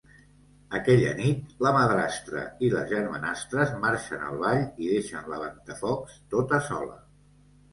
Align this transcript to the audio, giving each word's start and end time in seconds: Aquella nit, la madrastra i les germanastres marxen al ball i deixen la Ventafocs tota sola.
Aquella 0.77 1.09
nit, 1.19 1.51
la 1.65 1.73
madrastra 1.75 2.41
i 2.67 2.71
les 2.77 2.89
germanastres 2.93 3.75
marxen 3.85 4.25
al 4.31 4.41
ball 4.47 4.65
i 4.87 4.91
deixen 4.95 5.31
la 5.35 5.43
Ventafocs 5.45 6.17
tota 6.37 6.65
sola. 6.73 6.99